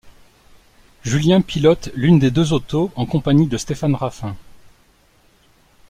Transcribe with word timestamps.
Julien 1.03 1.41
pilote 1.43 1.91
l'une 1.93 2.17
des 2.17 2.31
deux 2.31 2.53
autos 2.53 2.91
en 2.95 3.05
compagnie 3.05 3.45
de 3.45 3.55
Stéphane 3.55 3.93
Raffin. 3.93 4.35